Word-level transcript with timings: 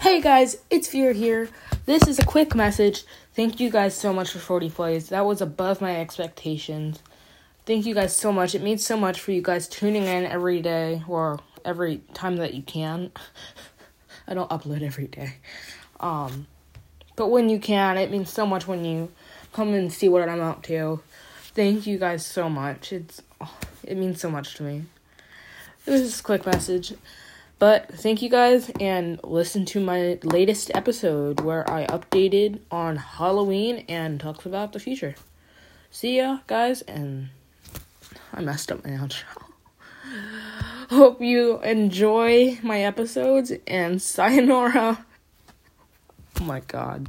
Hey 0.00 0.22
guys, 0.22 0.56
it's 0.70 0.88
Fury 0.88 1.12
here. 1.12 1.50
This 1.84 2.08
is 2.08 2.18
a 2.18 2.24
quick 2.24 2.54
message. 2.54 3.04
Thank 3.34 3.60
you 3.60 3.68
guys 3.68 3.94
so 3.94 4.14
much 4.14 4.30
for 4.30 4.38
40 4.38 4.70
plays. 4.70 5.10
That 5.10 5.26
was 5.26 5.42
above 5.42 5.82
my 5.82 6.00
expectations. 6.00 7.02
Thank 7.66 7.84
you 7.84 7.94
guys 7.94 8.16
so 8.16 8.32
much. 8.32 8.54
It 8.54 8.62
means 8.62 8.82
so 8.84 8.96
much 8.96 9.20
for 9.20 9.32
you 9.32 9.42
guys 9.42 9.68
tuning 9.68 10.04
in 10.04 10.24
every 10.24 10.62
day 10.62 11.02
or 11.06 11.38
every 11.66 12.00
time 12.14 12.36
that 12.36 12.54
you 12.54 12.62
can. 12.62 13.12
I 14.26 14.32
don't 14.32 14.48
upload 14.48 14.80
every 14.80 15.06
day. 15.06 15.34
Um, 16.00 16.46
but 17.14 17.26
when 17.26 17.50
you 17.50 17.58
can, 17.58 17.98
it 17.98 18.10
means 18.10 18.30
so 18.30 18.46
much 18.46 18.66
when 18.66 18.86
you 18.86 19.12
come 19.52 19.74
and 19.74 19.92
see 19.92 20.08
what 20.08 20.26
I'm 20.26 20.40
up 20.40 20.62
to. 20.62 21.02
Thank 21.54 21.86
you 21.86 21.98
guys 21.98 22.24
so 22.24 22.48
much. 22.48 22.90
It's 22.94 23.20
it 23.84 23.98
means 23.98 24.18
so 24.18 24.30
much 24.30 24.54
to 24.54 24.62
me. 24.62 24.84
This 25.84 26.00
is 26.00 26.20
a 26.20 26.22
quick 26.22 26.46
message. 26.46 26.94
But 27.60 27.92
thank 27.92 28.22
you 28.22 28.30
guys 28.30 28.70
and 28.80 29.20
listen 29.22 29.66
to 29.66 29.80
my 29.80 30.18
latest 30.24 30.70
episode 30.74 31.42
where 31.42 31.70
I 31.70 31.84
updated 31.88 32.60
on 32.70 32.96
Halloween 32.96 33.84
and 33.86 34.18
talks 34.18 34.46
about 34.46 34.72
the 34.72 34.80
future. 34.80 35.14
See 35.90 36.16
ya, 36.16 36.38
guys, 36.46 36.80
and 36.80 37.28
I 38.32 38.40
messed 38.40 38.72
up 38.72 38.82
my 38.82 38.92
outro. 38.92 39.24
Hope 40.88 41.20
you 41.20 41.60
enjoy 41.60 42.58
my 42.62 42.80
episodes 42.80 43.52
and 43.66 44.00
sayonara. 44.10 45.04
Oh 46.40 46.44
my 46.44 46.60
god. 46.60 47.08